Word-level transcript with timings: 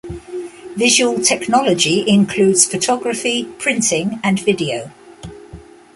Visual 0.77 1.19
technology 1.21 2.03
includes 2.09 2.65
photography, 2.65 3.43
printing, 3.59 4.19
and 4.23 4.39
video. 4.39 4.89